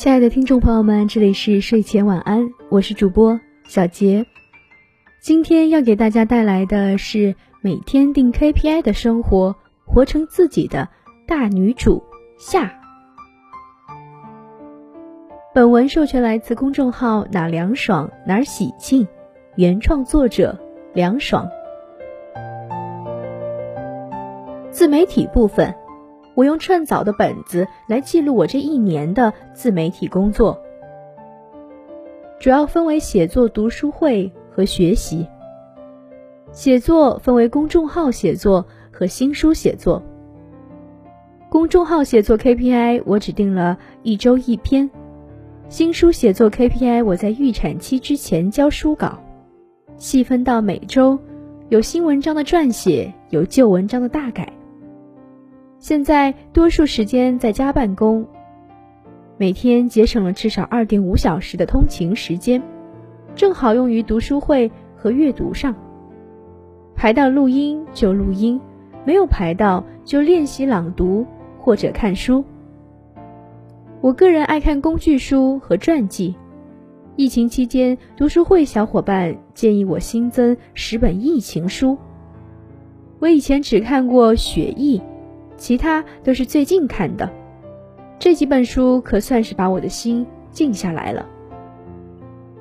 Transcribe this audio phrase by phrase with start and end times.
[0.00, 4.24] 亲爱的听众朋友们，这里是睡前晚安，我是主播小杰。
[5.20, 9.54] 今天要给大家带来的是每天定 KPI 的生活，
[9.84, 10.88] 活成自己的
[11.28, 12.02] 大女主
[12.38, 12.80] 下。
[15.54, 19.06] 本文授权来自公众号哪凉爽哪喜庆，
[19.56, 20.58] 原创作者
[20.94, 21.46] 凉爽。
[24.70, 25.74] 自媒体部分。
[26.40, 30.58] 我用趁早的本子来记录我这一年的自媒体工作，
[32.38, 35.28] 主要分为写作、读书会和学习。
[36.50, 40.02] 写作分为公众号写作和新书写作。
[41.50, 44.90] 公众号写作 KPI 我只定了一周一篇，
[45.68, 49.18] 新书写作 KPI 我在预产期之前交书稿，
[49.98, 51.18] 细分到每周
[51.68, 54.50] 有新文章的撰写，有旧文章的大改。
[55.80, 58.26] 现在多数时间在家办公，
[59.38, 62.62] 每天节省了至少二点五小时的通勤时间，
[63.34, 65.74] 正好用于读书会和阅读上。
[66.94, 68.60] 排到录音就录音，
[69.06, 71.26] 没有排到就练习朗读
[71.58, 72.44] 或者看书。
[74.02, 76.34] 我个人爱看工具书和传记。
[77.16, 81.96] 疫情期间，读书会小伙伴建议我新增十本疫情书。
[83.18, 84.98] 我以前只看过《雪疫》。
[85.60, 87.30] 其他都是最近看的，
[88.18, 91.26] 这几本书可算是把我的心静下来了。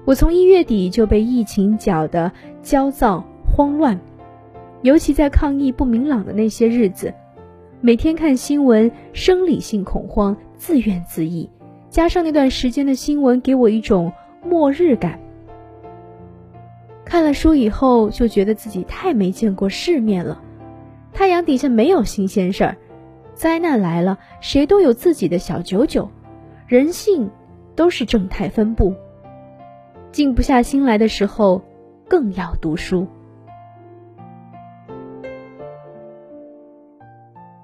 [0.03, 2.29] 我从一月底就被疫情搅得
[2.61, 3.97] 焦躁慌乱，
[4.81, 7.13] 尤其在抗疫不明朗的那些日子，
[7.79, 11.49] 每天看新闻，生理性恐慌，自怨自艾，
[11.89, 14.11] 加上那段时间的新闻给我一种
[14.43, 15.17] 末日感。
[17.05, 20.41] 看了书以后，就觉得自己太没见过世面了，
[21.13, 22.75] 太阳底下没有新鲜事儿。
[23.39, 26.09] 灾难来了，谁都有自己的小九九，
[26.67, 27.31] 人性
[27.73, 28.93] 都是正态分布。
[30.11, 31.61] 静不下心来的时候，
[32.05, 33.07] 更要读书。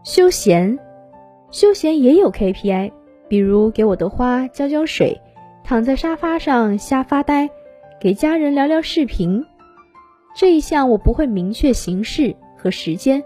[0.05, 0.79] 休闲，
[1.51, 2.93] 休闲也有 KPI，
[3.27, 5.19] 比如给我的花浇浇水，
[5.61, 7.49] 躺在沙发上瞎发呆，
[7.99, 9.45] 给家人聊聊视频。
[10.37, 13.21] 这一项我不会明确形式和时间。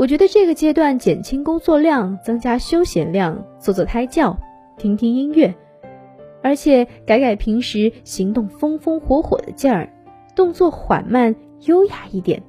[0.00, 4.34] 我觉得这个阶段减轻工作量，增加休闲量，做做胎教，
[4.78, 5.54] 听听音乐，
[6.42, 9.92] 而且改改平时行动风风火火的劲儿，
[10.34, 12.42] 动作缓慢优雅一点。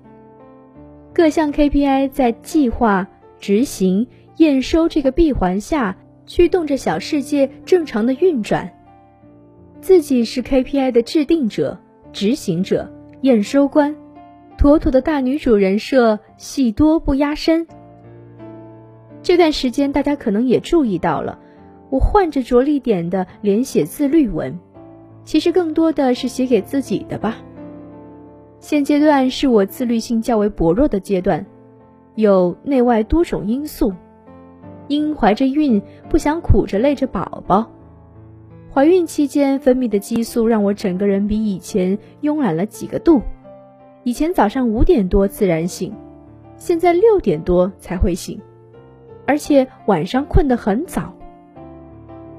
[1.13, 3.05] 各项 KPI 在计划、
[3.37, 4.07] 执行、
[4.37, 8.71] 验收这个闭环下，驱动着小世界正常的运转。
[9.81, 11.77] 自己是 KPI 的制定者、
[12.13, 12.89] 执行者、
[13.23, 13.93] 验收官。
[14.61, 17.65] 妥妥的大女主人设，戏多不压身。
[19.23, 21.39] 这段时间大家可能也注意到了，
[21.89, 24.59] 我换着着力点的连写自律文，
[25.23, 27.37] 其实更多的是写给自己的吧。
[28.59, 31.43] 现阶段是我自律性较为薄弱的阶段，
[32.13, 33.91] 有内外多种因素，
[34.87, 37.67] 因怀着孕不想苦着累着宝宝，
[38.71, 43.23] 怀孕期间分泌的激素让我整个人比以前慵懒了几个度。
[44.03, 45.93] 以前早上五点多自然醒，
[46.57, 48.41] 现在六点多才会醒，
[49.27, 51.13] 而且晚上困得很早。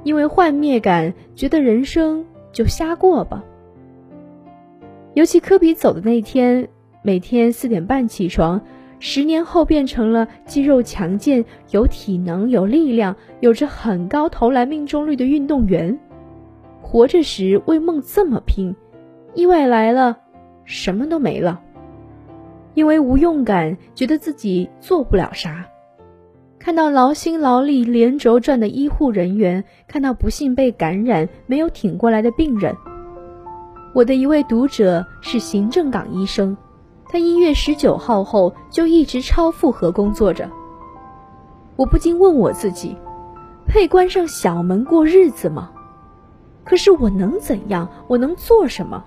[0.02, 3.44] 因为幻灭感，觉得人生就瞎过吧。
[5.14, 6.68] 尤其科比走的那天，
[7.02, 8.60] 每天四点半起床，
[8.98, 15.96] 十年后变成了肌肉强健、有体能、有力量、有着很高投篮命中率的运动员。
[16.80, 18.74] 活着时为梦这么拼，
[19.34, 20.18] 意外来了。
[20.64, 21.60] 什么都没了，
[22.74, 25.66] 因为无用感，觉得自己做不了啥。
[26.58, 32.76] 看到劳心劳力连轴转的医护人员，看到不幸被感染没有挺过来的病人。
[33.94, 36.56] 我的一位读者是行政岗医生，
[37.08, 40.48] 他一月十九号后就一直超负荷工作着。
[41.74, 42.96] 我不禁问我自己：
[43.66, 45.70] 配关上小门过日子吗？
[46.64, 47.88] 可是我能怎样？
[48.06, 49.02] 我能做什么？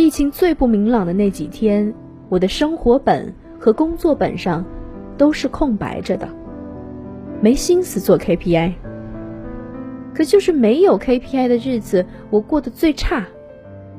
[0.00, 1.92] 疫情最不明朗的那几天，
[2.30, 4.64] 我的生活本和工作本上
[5.18, 6.26] 都是空白着的，
[7.42, 8.72] 没心思做 KPI。
[10.14, 13.26] 可就是没有 KPI 的日子，我过得最差，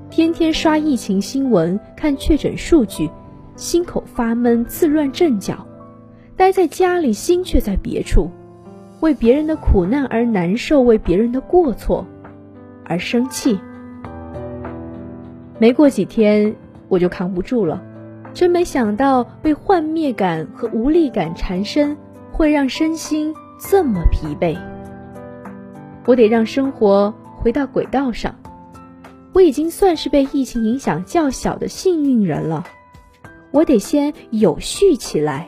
[0.10, 3.08] 天天刷疫情新闻，看确诊数据，
[3.56, 5.68] 心口发闷，自乱阵脚，
[6.36, 8.32] 待在家里，心却在别处，
[9.02, 12.08] 为别人的苦难而难受，为别人的过错
[12.86, 13.60] 而生气。
[15.62, 16.56] 没过几天，
[16.90, 17.80] 我就扛不住了，
[18.34, 21.96] 真没想到被幻灭感和无力感缠身，
[22.32, 24.58] 会让身心这么疲惫。
[26.08, 28.34] 我得让生活回到轨道上。
[29.34, 32.64] 我已经算是被疫情影响较小的幸运人了，
[33.52, 35.48] 我得先有序起来。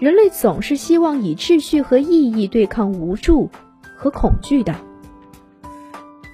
[0.00, 3.48] 人类总是希望以秩序和意义对抗无助
[3.96, 4.74] 和恐惧的。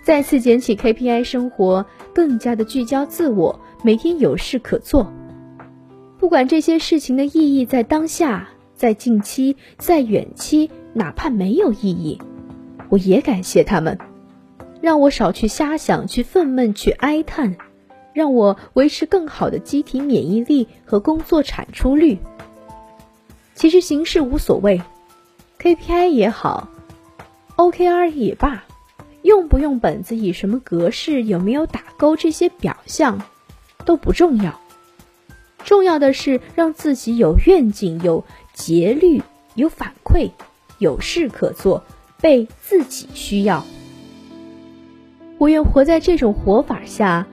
[0.02, 1.84] 再次捡起 KPI 生活，
[2.16, 5.12] 更加的聚焦自我，每天有事可做。
[6.18, 12.18] 不管这些事情的意义在当下、在近期、在远期，哪怕没有意义，
[12.88, 13.98] 我也感谢他们，
[14.80, 17.54] 让我少去瞎想、去愤懑、去哀叹，
[18.14, 22.18] 让我维持更好的机体免疫力和工作产出率。
[23.54, 24.80] 其实形式无所谓
[25.60, 26.70] ，KPI 也好
[27.56, 28.64] ，OKR 也罢，
[29.26, 33.22] 用不用本子，以什么格式，有没有打勾，这些表象
[33.84, 34.58] 都不重要。
[35.64, 38.24] 重要的是让自己有愿景、有
[38.54, 39.20] 节律、
[39.54, 40.30] 有反馈、
[40.78, 41.82] 有事可做，
[42.20, 43.66] 被自己需要。
[45.38, 47.26] 我愿活在这种活法下，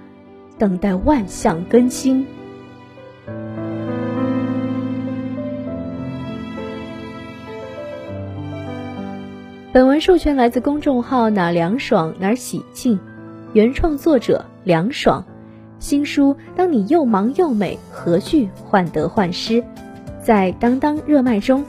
[0.58, 2.26] 等待万象更新。
[9.74, 13.00] 本文授权来自公众号“哪凉爽哪喜庆”，
[13.54, 15.26] 原创作者凉爽，
[15.80, 19.54] 新书《当你又忙又美，何惧患得患失》，
[20.22, 21.66] 在当当热卖中。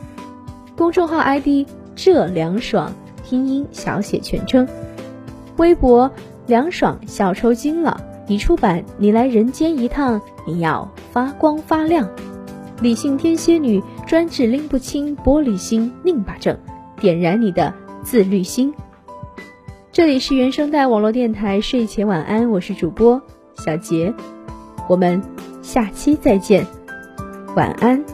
[0.77, 1.67] 公众号 ID
[1.97, 2.93] 这凉爽，
[3.25, 4.69] 拼音小写全称。
[5.57, 6.11] 微博
[6.47, 7.99] 凉爽笑抽筋了，
[8.29, 8.85] 已出版。
[8.99, 12.07] 你来人间一趟，你要发光发亮。
[12.83, 16.55] 理性天蝎女专治拎不清玻璃心，拧巴症，
[17.01, 17.73] 点燃你的。
[18.05, 18.73] 自律心。
[19.91, 23.21] 这里是原声带网络电台睡前晚安，我是主播
[23.57, 24.15] 小杰，
[24.89, 25.23] 我们
[25.63, 26.67] 下期再见，
[27.57, 28.05] 晚安。